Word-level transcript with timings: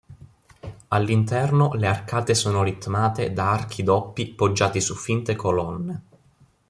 All'interno 0.87 1.73
le 1.73 1.85
arcate 1.85 2.33
sono 2.33 2.63
ritmate 2.63 3.33
da 3.33 3.51
archi 3.51 3.83
doppi 3.83 4.33
poggiati 4.33 4.81
su 4.81 4.95
finte 4.95 5.35
colonne. 5.35 6.01